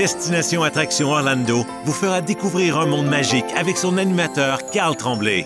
[0.00, 5.44] Destination Attraction Orlando vous fera découvrir un monde magique avec son animateur Carl Tremblay.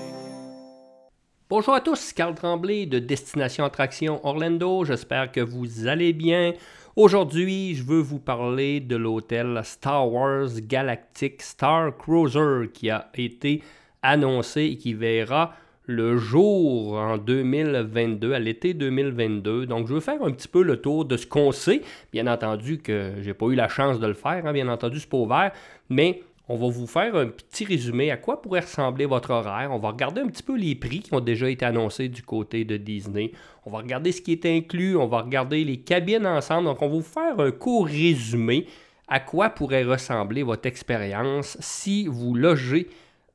[1.51, 4.85] Bonjour à tous, Carl Tremblay de Destination Attraction Orlando.
[4.85, 6.53] J'espère que vous allez bien.
[6.95, 13.61] Aujourd'hui, je veux vous parler de l'hôtel Star Wars Galactic Star Cruiser qui a été
[14.05, 15.53] annoncé et qui verra
[15.87, 19.67] le jour en 2022, à l'été 2022.
[19.67, 21.83] Donc, je veux faire un petit peu le tour de ce qu'on sait.
[22.13, 25.09] Bien entendu que j'ai pas eu la chance de le faire, hein, bien entendu, c'est
[25.09, 25.53] pas ouvert,
[25.91, 29.71] mais on va vous faire un petit résumé à quoi pourrait ressembler votre horaire.
[29.73, 32.65] On va regarder un petit peu les prix qui ont déjà été annoncés du côté
[32.65, 33.33] de Disney.
[33.65, 34.95] On va regarder ce qui est inclus.
[34.97, 36.67] On va regarder les cabines ensemble.
[36.67, 38.67] Donc, on va vous faire un court résumé
[39.09, 42.89] à quoi pourrait ressembler votre expérience si vous logez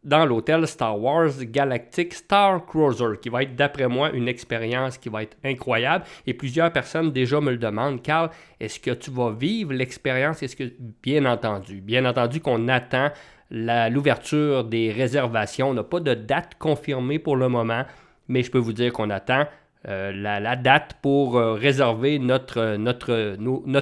[0.03, 5.09] dans l'hôtel Star Wars Galactic Star Cruiser, qui va être, d'après moi, une expérience qui
[5.09, 6.05] va être incroyable.
[6.25, 10.41] Et plusieurs personnes déjà me le demandent, Carl, est-ce que tu vas vivre l'expérience?
[10.41, 10.71] Est-ce que,
[11.03, 13.11] bien entendu, bien entendu qu'on attend
[13.51, 15.69] l'ouverture des réservations.
[15.69, 17.83] On n'a pas de date confirmée pour le moment,
[18.27, 19.45] mais je peux vous dire qu'on attend
[19.87, 22.77] euh, la, date pour euh, réserver notre,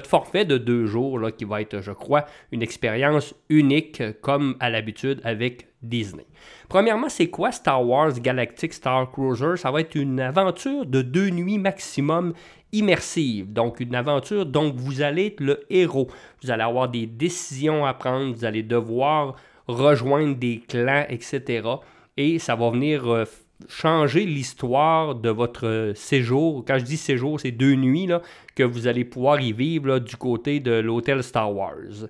[0.06, 5.20] forfait de deux jours, qui va être, je crois, une expérience unique comme à l'habitude
[5.24, 6.24] avec Disney.
[6.68, 9.56] Premièrement, c'est quoi Star Wars Galactic Star Cruiser?
[9.56, 12.32] Ça va être une aventure de deux nuits maximum
[12.72, 13.52] immersive.
[13.52, 16.08] Donc, une aventure dont vous allez être le héros.
[16.42, 19.34] Vous allez avoir des décisions à prendre, vous allez devoir
[19.66, 21.68] rejoindre des clans, etc.
[22.16, 23.24] Et ça va venir euh,
[23.68, 26.64] changer l'histoire de votre séjour.
[26.66, 28.22] Quand je dis séjour, c'est deux nuits là,
[28.54, 32.06] que vous allez pouvoir y vivre du côté de l'hôtel Star Wars.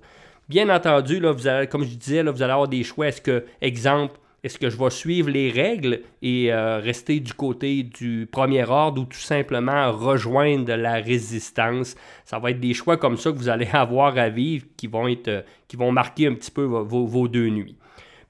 [0.47, 3.07] Bien entendu, vous allez, comme je disais, vous allez avoir des choix.
[3.07, 7.83] Est-ce que, exemple, est-ce que je vais suivre les règles et euh, rester du côté
[7.83, 11.95] du premier ordre ou tout simplement rejoindre la résistance?
[12.23, 15.07] Ça va être des choix comme ça que vous allez avoir à vivre qui vont,
[15.07, 17.75] être, euh, qui vont marquer un petit peu vos deux nuits.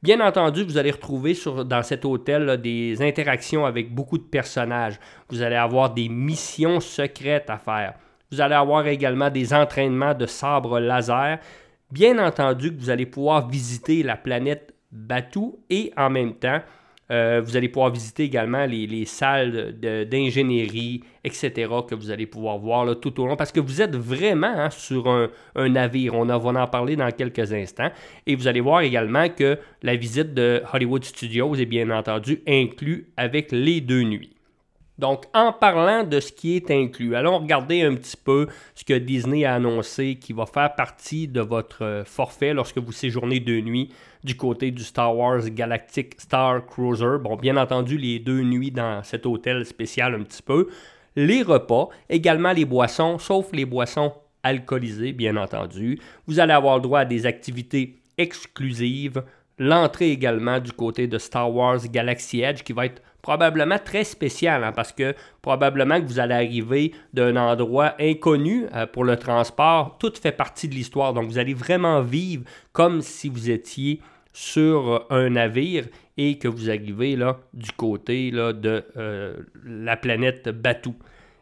[0.02, 4.98] Bien entendu, vous allez retrouver dans cet hôtel des interactions avec beaucoup de personnages.
[5.30, 7.96] Vous allez avoir des missions secrètes à faire.
[8.32, 11.40] Vous allez avoir également des entraînements de sabre laser.
[11.92, 16.62] Bien entendu vous allez pouvoir visiter la planète Batuu et en même temps
[17.12, 23.00] euh, vous allez pouvoir visiter également les, salles d'ingénierie, etc., que vous allez pouvoir voir
[23.00, 25.30] tout au long, parce que vous êtes vraiment hein, sur un,
[25.70, 26.16] navire.
[26.16, 27.92] On, va en parler dans quelques instants.
[28.28, 33.08] Et vous allez voir également que la visite de Hollywood Studios est bien entendu inclue
[33.18, 34.32] avec les deux nuits.
[35.00, 38.94] Donc, en parlant de ce qui est inclus, allons regarder un petit peu ce que
[38.94, 43.94] Disney a annoncé qui va faire partie de votre forfait lorsque vous séjournez deux nuits
[44.26, 47.18] du côté du Star Wars Galactic Star Cruiser.
[47.22, 50.68] Bon, bien entendu, les deux nuits dans cet hôtel spécial un petit peu.
[51.16, 54.12] Les repas, également les boissons, sauf les boissons
[54.44, 56.00] alcoolisées, bien entendu.
[56.28, 59.24] Vous allez avoir droit à des activités exclusives.
[59.60, 64.64] L'entrée également du côté de Star Wars Galaxy Edge qui va être probablement très spécial
[64.64, 69.98] hein, parce que probablement que vous allez arriver d'un endroit inconnu euh, pour le transport.
[70.00, 71.14] Tout fait partie de l'histoire.
[71.14, 74.00] Donc vous allez vraiment vivre comme si vous étiez
[74.32, 80.96] sur un navire et que vous arrivez là, du côté de euh, la planète Batuu.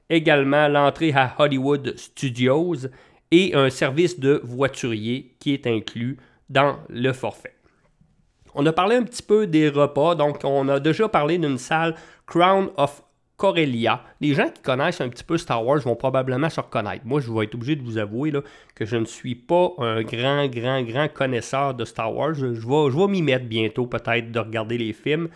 [0.10, 2.88] Également l'entrée à Hollywood Studios
[3.30, 6.18] et un service de voiturier qui est inclus
[6.50, 7.57] dans le forfait.
[8.60, 11.94] On a parlé un petit peu des repas, donc on a déjà parlé d'une salle
[12.26, 13.04] Crown of
[13.36, 14.02] Corellia.
[14.20, 17.06] Les gens qui connaissent un petit peu Star Wars vont probablement se reconnaître.
[17.06, 18.34] Moi, je vais être obligé de vous avouer
[18.74, 22.34] que je ne suis pas un grand, grand, grand connaisseur de Star Wars.
[22.34, 25.30] Je vais m'y mettre bientôt, peut-être, de regarder les films.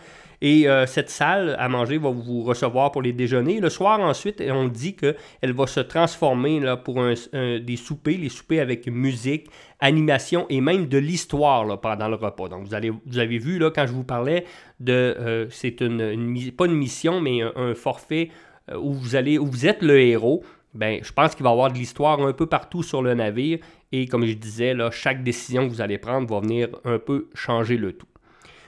[0.44, 3.60] Et euh, cette salle à manger va vous recevoir pour les déjeuners.
[3.60, 8.58] Le soir, ensuite, on dit qu'elle va se transformer là, pour des soupers, les soupers
[8.58, 9.48] avec musique,
[9.78, 12.48] animation et même de l'histoire pendant le repas.
[12.48, 14.44] Donc, vous, avez vu, là, quand je vous parlais
[14.80, 14.92] de...
[14.92, 18.30] Euh, c'est une, pas une mission, mais un, forfait
[18.68, 20.42] euh, où, vous allez, où vous êtes le héros.
[20.74, 23.60] Ben, je pense qu'il va y avoir de l'histoire un peu partout sur le navire.
[23.92, 27.28] Et comme je disais, là, chaque décision que vous allez prendre va venir un peu
[27.34, 28.06] changer le tout.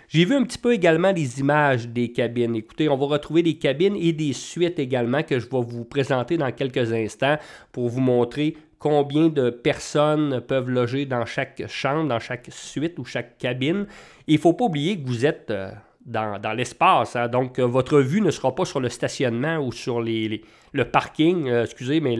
[0.08, 2.54] J'ai vu un petit peu également les images des cabines.
[2.56, 6.36] Écoutez, on va retrouver des cabines et des suites également que je vais vous présenter
[6.36, 7.38] dans quelques instants
[7.72, 13.04] pour vous montrer combien de personnes peuvent loger dans chaque chambre, dans chaque suite ou
[13.06, 13.86] chaque cabine.
[14.26, 15.70] Il ne faut pas oublier que vous êtes euh,
[16.04, 17.28] dans, l'espace, hein.
[17.28, 21.64] donc euh, votre vue ne sera pas sur le stationnement ou sur le parking, euh,
[21.64, 22.18] excusez, mais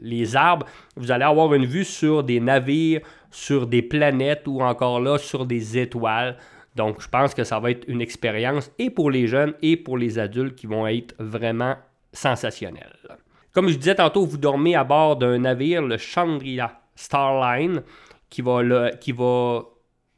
[0.00, 0.64] les arbres.
[0.96, 5.44] Vous allez avoir une vue sur des navires, sur des planètes ou encore là sur
[5.44, 6.38] des étoiles.
[6.76, 9.98] Donc, je pense que ça va être une expérience et pour les jeunes et pour
[9.98, 11.76] les adultes qui vont être vraiment
[12.12, 12.96] sensationnelles.
[13.52, 17.82] Comme je disais tantôt, vous dormez à bord d'un navire, le Chandrila Starline,
[18.28, 19.62] qui va, qui va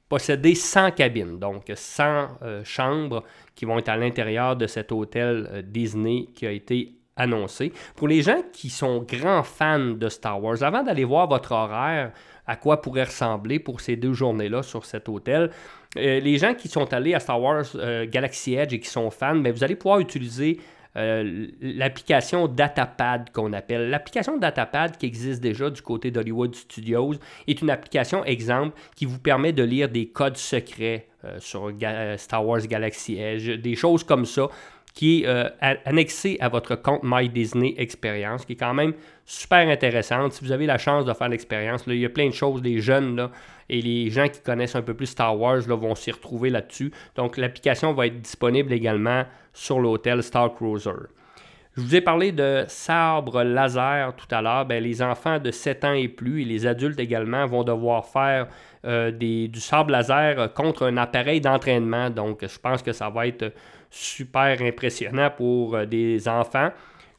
[0.09, 3.25] posséder 100 cabines, donc 100 chambres
[3.55, 7.73] qui vont être à l'intérieur de cet hôtel Disney qui a été annoncé.
[7.97, 12.13] Pour les gens qui sont grands fans de Star Wars, avant d'aller voir votre horaire,
[12.47, 15.51] à quoi pourrait ressembler pour ces deux journées-là sur cet hôtel,
[15.97, 19.11] euh, les gens qui sont allés à Star Wars euh, Galaxy Edge et qui sont
[19.11, 20.59] fans, ben, vous allez pouvoir utiliser
[20.97, 23.91] euh, l'application Datapad qu'on appelle.
[23.91, 27.15] L'application Datapad qui existe déjà du côté d'Hollywood Studios
[27.47, 31.09] est une application exemple qui vous permet de lire des codes secrets
[31.39, 31.71] sur
[32.17, 34.49] Star Wars Galaxy Edge, des choses comme ça
[34.95, 35.49] qui est euh,
[35.85, 38.93] annexé à votre compte My Disney Experience, qui est quand même
[39.25, 40.33] super intéressante.
[40.33, 42.81] Si vous avez la chance de faire l'expérience, il y a plein de choses, les
[42.81, 43.29] jeunes
[43.69, 46.93] et les gens qui connaissent un peu plus Star Wars là, vont s'y retrouver là-dessus.
[47.17, 50.91] Donc l'application va être disponible également sur l'hôtel Star Cruiser.
[51.75, 54.67] Je vous ai parlé de sabre laser tout à l'heure.
[54.67, 58.49] Ben, les enfants de 7 ans et plus et les adultes également vont devoir faire
[58.85, 62.11] euh, du sabre laser contre un appareil d'entraînement.
[62.11, 63.55] Donc, je pense que ça va être
[63.93, 66.71] super impressionnant pour euh, des enfants.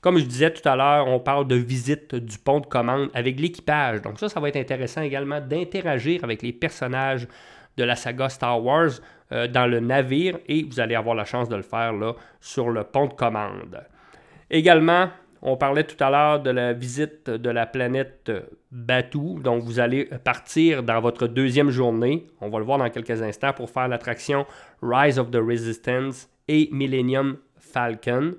[0.01, 3.39] Comme je disais tout à l'heure, on parle de visite du pont de commande avec
[3.39, 4.01] l'équipage.
[4.01, 7.27] Donc ça, ça va être intéressant également d'interagir avec les personnages
[7.77, 8.89] de la saga Star Wars
[9.31, 12.69] euh, dans le navire et vous allez avoir la chance de le faire là, sur
[12.69, 13.81] le pont de commande.
[14.49, 15.09] Également,
[15.43, 18.31] on parlait tout à l'heure de la visite de la planète
[18.71, 19.39] Batuu.
[19.41, 22.27] Donc, vous allez partir dans votre deuxième journée.
[22.41, 24.45] On va le voir dans quelques instants pour faire l'attraction
[24.81, 28.35] Rise of the Resistance et Millennium Falcon.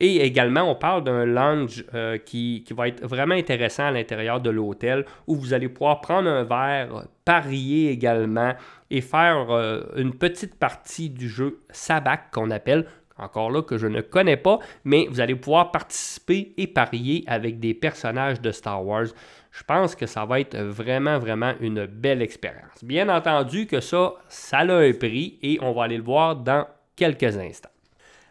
[0.00, 4.50] Et également, on parle d'un lounge euh, qui, va être vraiment intéressant à l'intérieur de
[4.50, 8.54] l'hôtel où vous allez pouvoir prendre un verre, parier également
[8.90, 12.86] et faire euh, une petite partie du jeu Sabac qu'on appelle.
[13.20, 17.58] Encore là, que je ne connais pas, mais vous allez pouvoir participer et parier avec
[17.58, 19.06] des personnages de Star Wars.
[19.50, 22.84] Je pense que ça va être vraiment, vraiment une belle expérience.
[22.84, 26.64] Bien entendu que ça, ça a un prix et on va aller le voir dans
[26.98, 27.70] quelques instants.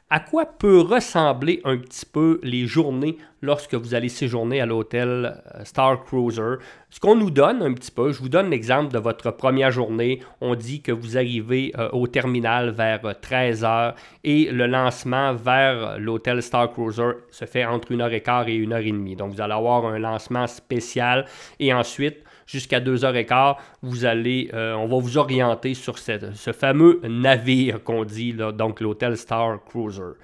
[0.10, 5.42] À quoi peut ressembler un petit peu les journées lorsque vous allez séjourner à l'hôtel
[5.56, 6.56] euh, Star Cruiser?
[6.90, 10.22] Ce qu'on nous donne un petit peu, je vous donne l'exemple de votre première journée.
[10.42, 13.92] On dit que vous arrivez euh, au terminal vers 13h euh,
[14.24, 19.16] et le lancement vers l'hôtel Star Cruiser se fait entre 1h15 et 1h30.
[19.16, 21.26] Donc vous allez avoir un lancement spécial
[21.60, 28.34] et ensuite jusqu'à 2h15, vous on va vous orienter sur ce fameux navire qu'on dit,
[28.34, 30.16] donc l'hôtel Star Cruiser.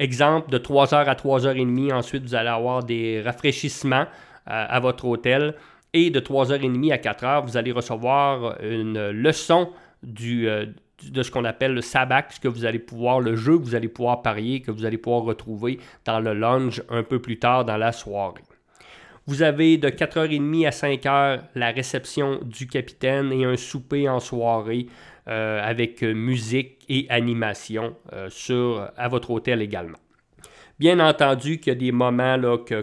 [0.00, 4.06] Exemple, de 3h à 3h30, ensuite vous allez avoir des rafraîchissements
[4.48, 5.54] euh, à votre hôtel.
[5.92, 9.68] Et de 3h30 à 4h, vous allez recevoir une leçon
[10.22, 10.66] euh,
[11.10, 13.88] de ce qu'on appelle le sabac, que vous allez pouvoir, le jeu que vous allez
[13.88, 17.76] pouvoir parier, que vous allez pouvoir retrouver dans le lounge un peu plus tard dans
[17.76, 18.40] la soirée.
[19.30, 24.88] Vous avez de 4h30 à 5h la réception du capitaine et un souper en soirée
[25.28, 29.98] euh, avec musique et animation euh, sur, à votre hôtel également.
[30.80, 32.38] Bien entendu qu'il y a des moments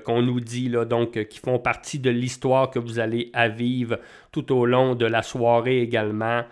[0.05, 3.99] qu'on nous dit là, donc, qui font partie de l'histoire que vous allez à vivre
[4.31, 6.43] tout au long de la soirée également.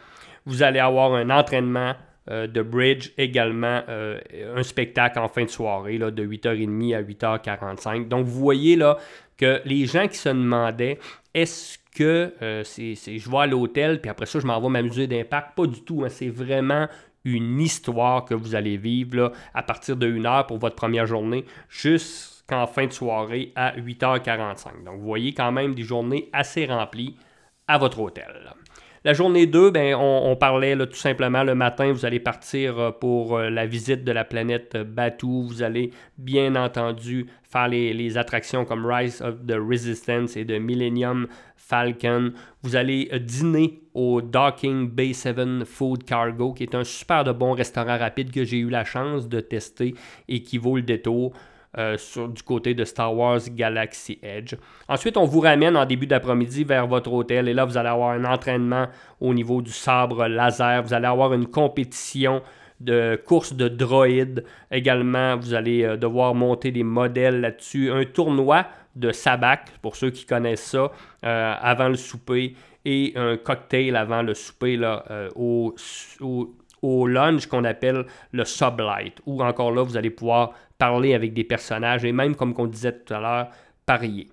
[0.46, 1.94] Vous allez avoir un entraînement
[2.30, 8.10] euh, de bridge, également un spectacle en fin de soirée là, de 8h30 à 8h45.
[8.10, 8.98] Donc vous voyez là,
[9.38, 11.00] que les gens qui se demandaient
[11.34, 15.08] est-ce que euh, c'est, je vais à l'hôtel, puis après ça, je m'en vais m'amuser
[15.08, 15.56] d'impact.
[15.56, 16.04] Pas du tout.
[16.04, 16.10] Hein.
[16.10, 16.88] c'est vraiment
[17.24, 21.44] une histoire que vous allez vivre à partir de 1 heure pour votre première journée
[21.68, 24.84] jusqu'en fin de soirée à 8h45.
[24.86, 27.18] Donc, vous voyez quand même des journées assez remplies
[27.68, 28.54] à votre hôtel.
[29.06, 33.38] La journée 2, ben, on, parlait tout simplement le matin, vous allez partir euh, pour
[33.38, 35.44] euh, la visite de la planète Batuu.
[35.44, 41.28] Vous allez bien entendu faire les, attractions comme Rise of the Resistance et de Millennium
[41.56, 42.34] Falcon.
[42.64, 47.32] Vous allez euh, dîner au Docking Bay 7 Food Cargo, qui est un super de
[47.32, 49.94] bon restaurant rapide que j'ai eu la chance de tester
[50.28, 51.32] et qui vaut le détour.
[51.77, 51.98] Euh,
[52.29, 54.55] du côté de Star Wars Galaxy Edge.
[54.88, 58.12] Ensuite, on vous ramène en début d'après-midi vers votre hôtel et là, vous allez avoir
[58.12, 58.88] un entraînement
[59.20, 60.84] au niveau du sabre laser.
[60.84, 62.41] Vous allez avoir une compétition
[62.79, 64.46] de course de droïdes.
[64.72, 67.91] Également, vous allez euh, devoir monter des modèles là-dessus.
[67.91, 70.91] Un tournoi de sabac, pour ceux qui connaissent ça,
[71.25, 72.55] euh, avant le souper.
[72.86, 74.79] Et un cocktail avant le souper
[75.36, 75.75] au,
[76.22, 76.55] au,
[76.86, 79.20] au lunch qu'on appelle le sublight.
[79.25, 82.94] Ou encore là, vous allez pouvoir parler avec des personnages et même, comme on disait
[82.94, 83.48] tout à l'heure,
[83.86, 84.27] parier.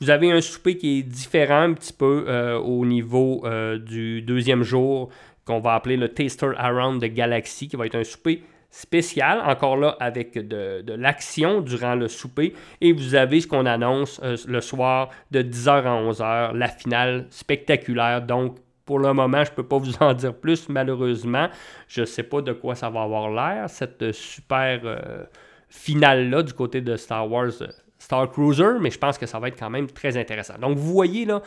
[0.00, 4.20] Vous avez un souper qui est différent un petit peu euh, au niveau euh, du
[4.22, 5.10] deuxième jour
[5.44, 9.76] qu'on va appeler le Taster Around the Galaxy, qui va être un souper spécial, encore
[9.76, 12.54] là avec de, l'action durant le souper.
[12.80, 17.26] Et vous avez ce qu'on annonce euh, le soir de 10h à 11h, la finale
[17.30, 21.48] spectaculaire, donc pour le moment, je ne peux pas vous en dire plus, malheureusement.
[21.88, 25.24] Je ne sais pas de quoi ça va avoir l'air, cette super euh,
[25.68, 29.46] finale-là du côté de Star Wars euh, Star Cruiser, mais je pense que ça va
[29.48, 30.54] être quand même très intéressant.
[30.60, 31.40] Donc, vous voyez là,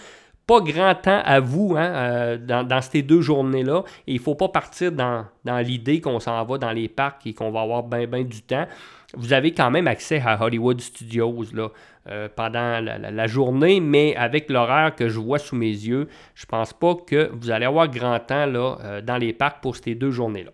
[0.48, 3.84] pas grand temps à vous hein, euh, dans, ces deux journées-là.
[4.08, 7.34] Et il ne faut pas partir dans, l'idée qu'on s'en va dans les parcs et
[7.34, 8.68] qu'on va avoir bien ben du temps.
[9.16, 11.70] Vous avez quand même accès à Hollywood Studios là,
[12.10, 16.48] euh, pendant la, journée, mais avec l'horaire que je vois sous mes yeux, je ne
[16.50, 20.12] pense pas que vous allez avoir grand temps euh, dans les parcs pour ces deux
[20.12, 20.52] journées-là.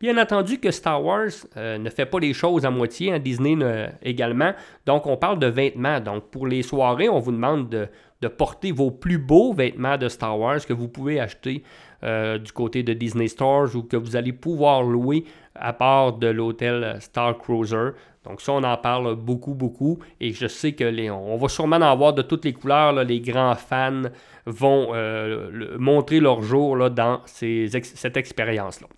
[0.00, 3.54] Bien entendu que Star Wars ne fait pas les choses à moitié, hein, Disney
[4.02, 4.54] également.
[4.86, 6.00] Donc, on parle de vêtements.
[6.00, 7.86] Donc, pour les soirées, on vous demande de,
[8.28, 11.62] porter vos plus beaux vêtements de Star Wars que vous pouvez acheter
[12.02, 15.24] euh, du côté de Disney Stores ou que vous allez pouvoir louer
[15.54, 17.90] à part de l'hôtel Star Cruiser.
[18.24, 19.98] Donc ça, on en parle beaucoup, beaucoup.
[20.20, 22.92] Et je sais que les, on va sûrement en avoir de toutes les couleurs.
[23.04, 24.02] les grands fans
[24.46, 28.88] vont euh, montrer leur jour là, dans cette expérience-là.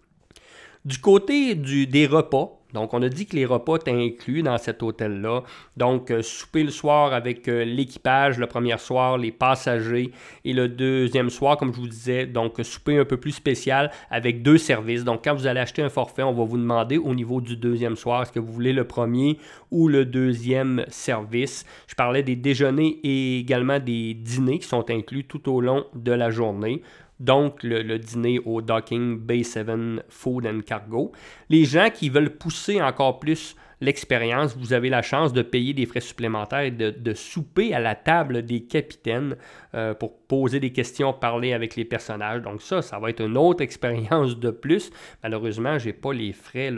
[0.85, 4.83] Du côté des repas, donc, on a dit que les repas étaient inclus dans cet
[4.83, 5.43] hôtel-là.
[5.77, 10.11] Donc, euh, souper le soir avec euh, l'équipage, le premier soir, les passagers,
[10.45, 14.43] et le deuxième soir, comme je vous disais, donc souper un peu plus spécial avec
[14.43, 15.05] deux services.
[15.05, 17.97] Donc, quand vous allez acheter un forfait, on va vous demander au niveau du deuxième
[17.97, 19.39] soir, est-ce que vous voulez le premier
[19.71, 21.65] ou le deuxième service.
[21.87, 26.13] Je parlais des déjeuners et également des dîners qui sont inclus tout au long de
[26.13, 26.83] la journée
[27.23, 29.69] donc le, dîner au Docking Bay 7
[30.09, 31.13] Food and Cargo.
[31.49, 35.87] Les gens qui veulent pousser encore plus l'expérience, vous avez la chance de payer des
[35.87, 39.37] frais supplémentaires et de, souper à la table des capitaines
[39.75, 42.43] euh, pour poser des questions, parler avec les personnages.
[42.43, 44.91] Donc ça, ça va être une autre expérience de plus.
[45.23, 46.73] Malheureusement, je n'ai pas les frais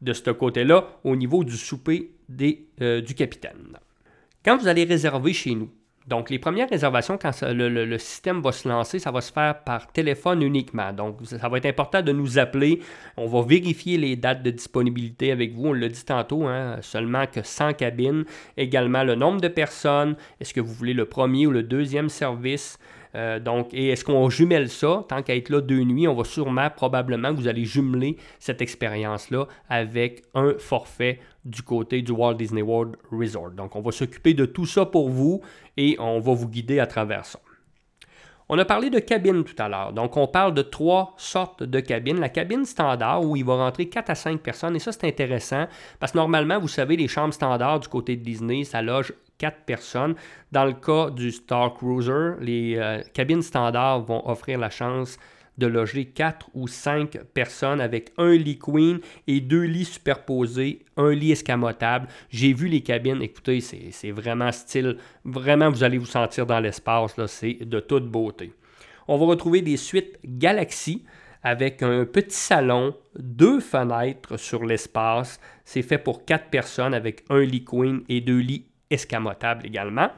[0.00, 3.78] de ce côté-là au niveau du souper des, euh, du capitaine.
[4.44, 5.70] Quand vous allez réserver chez nous,
[6.06, 9.90] donc, les premières réservations, quand le, système va se lancer, ça va se faire par
[9.90, 10.92] téléphone uniquement.
[10.92, 12.80] Donc, ça, va être important de nous appeler.
[13.16, 15.68] On va vérifier les dates de disponibilité avec vous.
[15.68, 18.24] On l'a dit tantôt, hein, seulement que 100 cabines.
[18.58, 20.16] Également, le nombre de personnes.
[20.40, 22.78] Est-ce que vous voulez le premier ou le deuxième service?
[23.14, 25.04] Euh, donc, et est-ce qu'on jumelle ça?
[25.08, 29.46] Tant qu'à être là deux nuits, on va sûrement, probablement, vous allez jumeler cette expérience-là
[29.68, 33.50] avec un forfait du côté du Walt Disney World Resort.
[33.50, 35.42] Donc, on va s'occuper de tout ça pour vous
[35.76, 37.38] et on va vous guider à travers ça.
[38.48, 39.92] On a parlé de cabine tout à l'heure.
[39.94, 42.20] Donc, on parle de trois sortes de cabines.
[42.20, 44.76] La cabine standard, où il va rentrer 4 à 5 personnes.
[44.76, 45.66] Et ça, c'est intéressant
[45.98, 49.64] parce que normalement, vous savez, les chambres standards du côté de Disney, ça loge 4
[49.64, 50.14] personnes.
[50.52, 55.18] Dans le cas du Star Cruiser, les euh, cabines standards vont offrir la chance
[55.58, 61.12] de loger 4 ou 5 personnes avec un lit queen et deux lits superposés, un
[61.12, 62.08] lit escamotable.
[62.30, 67.14] J'ai vu les cabines, écoutez, c'est vraiment style, vraiment vous allez vous sentir dans l'espace,
[67.26, 68.52] c'est de toute beauté.
[69.06, 71.04] On va retrouver des suites Galaxy
[71.42, 75.38] avec un petit salon, deux fenêtres sur l'espace.
[75.64, 80.10] C'est fait pour 4 personnes avec un lit queen et deux lits escamotables également.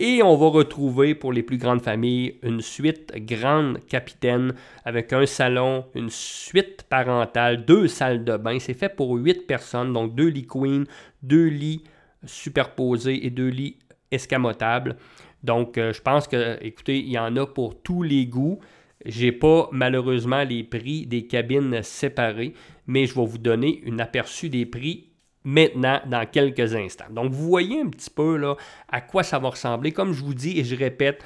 [0.00, 5.26] Et on va retrouver pour les plus grandes familles une suite grande capitaine avec un
[5.26, 8.60] salon, une suite parentale, deux salles de bain.
[8.60, 10.84] C'est fait pour huit personnes, donc deux lits queen,
[11.22, 11.82] deux lits
[12.24, 13.76] superposés et deux lits
[14.12, 14.96] escamotables.
[15.42, 18.60] Donc euh, je pense que, écoutez, il y en a pour tous les goûts.
[19.04, 22.54] J'ai pas malheureusement les prix des cabines séparées,
[22.86, 25.07] mais je vais vous donner un aperçu des prix
[25.44, 27.10] maintenant dans quelques instants.
[27.10, 28.56] Donc, vous voyez un petit peu là,
[28.88, 29.92] à quoi ça va ressembler.
[29.92, 31.24] Comme je vous dis et je répète,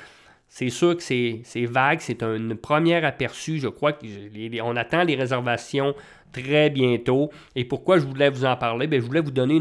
[0.48, 3.58] c'est sûr que c'est vague, c'est un premier aperçu.
[3.58, 5.94] Je crois qu'on attend les réservations
[6.30, 7.30] très bientôt.
[7.56, 8.86] Et pourquoi je voulais vous en parler?
[8.86, 9.60] Bien, je voulais vous donner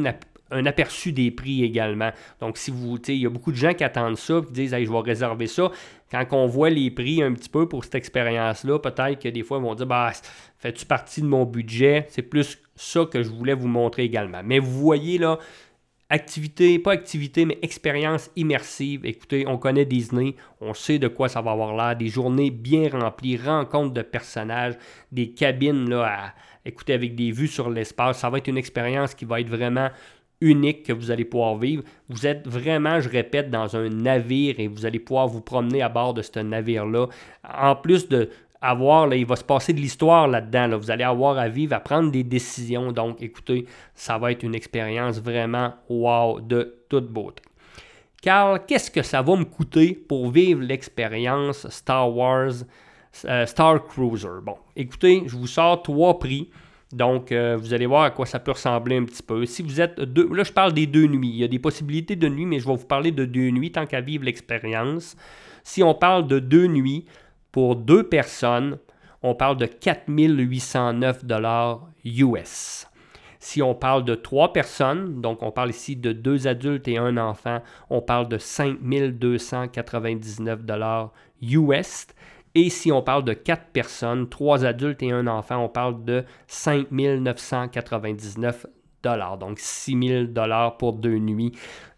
[0.52, 2.12] un aperçu des prix également.
[2.40, 4.92] Donc, si vous, il y a beaucoup de gens qui attendent ça, qui disent, je
[4.92, 5.72] vais réserver ça.
[6.12, 9.58] Quand on voit les prix un petit peu pour cette expérience-là, peut-être que des fois,
[9.60, 10.12] ils vont dire, bah,
[10.58, 12.06] fais-tu partie de mon budget?
[12.10, 14.42] C'est plus ça que je voulais vous montrer également.
[14.44, 15.40] Mais vous voyez là,
[16.10, 19.06] activité, pas activité, mais expérience immersive.
[19.06, 22.90] Écoutez, on connaît Disney, on sait de quoi ça va avoir l'air, des journées bien
[22.90, 24.74] remplies, rencontres de personnages,
[25.12, 26.34] des cabines là, à
[26.66, 28.20] écouter avec des vues sur l'espace.
[28.20, 29.90] Ça va être une expérience qui va être vraiment
[30.42, 31.84] unique que vous allez pouvoir vivre.
[32.10, 35.90] Vous êtes vraiment, je répète, dans un navire et vous allez pouvoir vous promener à
[35.90, 37.08] bord de ce navire-là.
[37.44, 38.30] En plus de
[38.62, 40.78] avoir, là, il va se passer de l'histoire là-dedans.
[40.78, 42.92] Vous allez avoir à vivre, à prendre des décisions.
[42.92, 47.42] Donc, écoutez, ça va être une expérience vraiment wow de toute beauté.
[48.22, 52.52] Carl, qu'est-ce que ça va me coûter pour vivre l'expérience Star Wars
[53.26, 54.42] euh, Star Cruiser?
[54.44, 56.52] Bon, écoutez, je vous sors trois prix.
[56.94, 59.46] Donc, euh, vous allez voir à quoi ça peut ressembler un petit peu.
[59.46, 61.30] Si vous êtes deux, là, je parle des deux nuits.
[61.30, 63.72] Il y a des possibilités de nuit, mais je vais vous parler de deux nuits
[63.72, 65.16] tant qu'à vivre l'expérience.
[65.64, 67.06] Si on parle de deux nuits,
[67.52, 68.78] Pour deux personnes,
[69.22, 72.88] on parle de 4809 dollars US.
[73.40, 77.18] Si on parle de trois personnes, donc on parle ici de deux adultes et un
[77.18, 82.08] enfant, on parle de 5299 dollars US.
[82.56, 86.26] Et si on parle de quatre personnes, trois adultes et un enfant, on parle de
[86.48, 88.66] 5999
[89.04, 89.38] dollars.
[89.38, 91.52] Donc 6000 dollars pour deux nuits.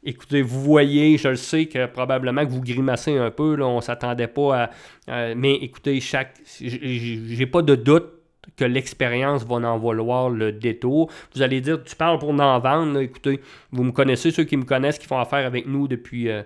[0.04, 3.78] Écoutez, vous voyez, je le sais que probablement que vous grimacez un peu, là, on
[3.78, 4.70] ne s'attendait pas
[5.08, 5.34] à...
[5.34, 8.10] mais écoutez, chaque, j'ai pas de doute
[8.58, 11.10] que l'expérience va en valoir le détour.
[11.34, 13.00] Vous allez dire, tu parles pour en vendre.
[13.00, 13.40] écoutez,
[13.72, 16.44] vous me connaissez, ceux qui me connaissent, qui font affaire avec nous depuis euh,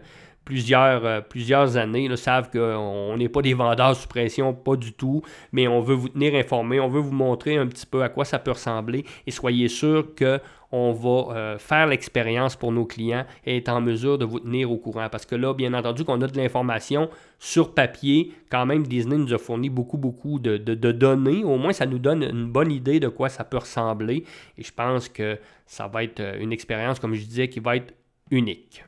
[0.48, 5.22] plusieurs, euh, plusieurs années, savent qu'on n'est pas des vendeurs sous pression, pas du tout,
[5.51, 8.24] mais on veut vous tenir informé, on veut vous montrer un petit peu à quoi
[8.24, 10.39] ça peut ressembler et soyez sûr que
[10.72, 14.72] on va euh, faire l'expérience pour nos clients et être en mesure de vous tenir
[14.72, 15.10] au courant.
[15.10, 19.34] Parce que là, bien entendu, qu'on a de l'information sur papier, quand même, Disney nous
[19.34, 21.44] a fourni beaucoup, beaucoup de, de, données.
[21.44, 24.24] Au moins, ça nous donne une bonne idée de quoi ça peut ressembler.
[24.58, 27.75] Et je pense que ça va être euh, une expérience, comme je disais, qui va
[27.75, 27.94] être
[28.32, 28.84] unique.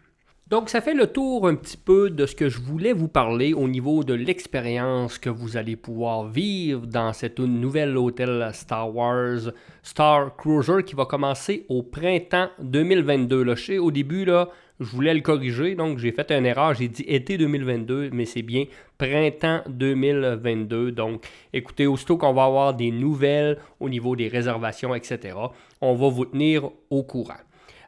[0.50, 3.54] Donc, ça fait le tour un petit peu de ce que je voulais vous parler
[3.54, 9.52] au niveau de l'expérience que vous allez pouvoir vivre dans cette nouvelle hôtel Star Wars
[9.84, 13.44] Star Cruiser qui va commencer au printemps 2022.
[13.44, 16.88] Là, je au début, là, je voulais le corriger, donc j'ai fait une erreur, j'ai
[16.88, 18.66] dit été 2022, mais c'est bien
[18.98, 20.92] printemps 2022.
[20.94, 25.38] Donc, écoutez, aussitôt qu'on va avoir des nouvelles au niveau des réservations, etc.,
[25.80, 27.38] on va vous tenir au courant.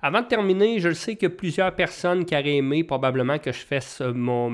[0.04, 4.02] Avant de terminer, je sais que plusieurs personnes qui auraient aimé probablement que je fasse
[4.02, 4.50] mon,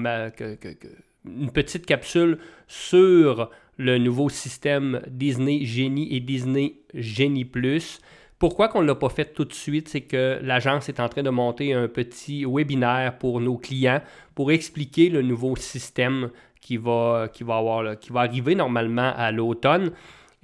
[1.25, 8.01] une petite capsule sur le nouveau système Disney Genie et Disney Genie Plus.
[8.39, 11.24] Pourquoi qu'on ne l'a pas fait tout de suite, c'est que l'agence est en train
[11.24, 14.01] de monter un petit webinaire pour nos clients
[14.36, 19.92] pour expliquer le nouveau système qui va, qui va arriver normalement à l'automne.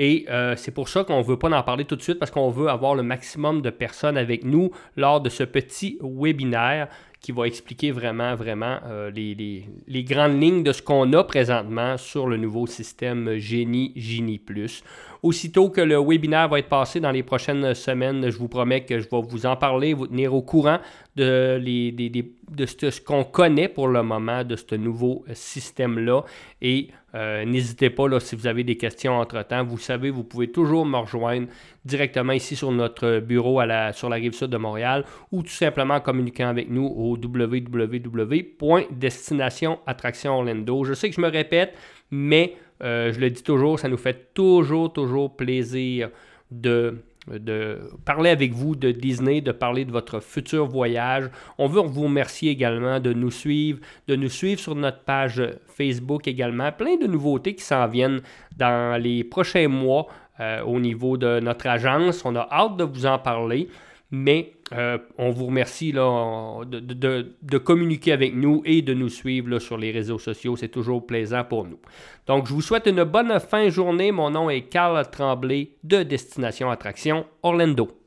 [0.05, 2.29] Et euh, c'est pour ça qu'on ne veut pas en parler tout de suite parce
[2.29, 6.89] qu'on veut avoir le maximum de personnes avec nous lors de ce petit webinaire
[7.21, 12.27] qui va expliquer vraiment, vraiment euh, les, grandes lignes de ce qu'on a présentement sur
[12.27, 14.83] le nouveau système Genie Genie Plus.
[15.21, 18.99] Aussitôt que le webinaire va être passé dans les prochaines semaines, je vous promets que
[18.99, 20.79] je vais vous en parler, vous tenir au courant
[21.15, 21.93] de, les,
[22.49, 26.23] de ce qu'on connaît pour le moment de ce nouveau système-là.
[26.61, 30.51] Et euh, n'hésitez pas, là, si vous avez des questions entre-temps, vous savez, vous pouvez
[30.51, 31.47] toujours me rejoindre
[31.85, 35.49] directement ici sur notre bureau à la, sur la rive sud de Montréal ou tout
[35.49, 39.79] simplement en communiquant avec nous au www.destination
[40.25, 40.83] Orlando.
[40.83, 41.73] Je sais que je me répète,
[42.11, 46.09] mais euh, je le dis toujours, ça nous fait toujours, toujours plaisir
[46.51, 51.29] de, de parler avec vous de Disney, de parler de votre futur voyage.
[51.57, 56.27] On veut vous remercier également de nous suivre, de nous suivre sur notre page Facebook
[56.27, 56.71] également.
[56.71, 58.21] Plein de nouveautés qui s'en viennent
[58.57, 60.07] dans les prochains mois
[60.39, 62.23] euh, au niveau de notre agence.
[62.25, 63.69] On a hâte de vous en parler.
[64.11, 69.91] Mais euh, on vous remercie de, communiquer avec nous et de nous suivre sur les
[69.91, 70.55] réseaux sociaux.
[70.55, 71.79] C'est toujours plaisant pour nous.
[72.27, 74.11] Donc, je vous souhaite une bonne fin de journée.
[74.11, 78.02] Mon nom est Carl Tremblay de Destination Attraction Orlando.